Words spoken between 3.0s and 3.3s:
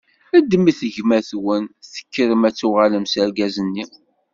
s